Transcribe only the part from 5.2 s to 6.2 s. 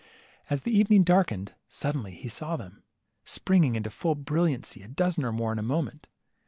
or more in a moment.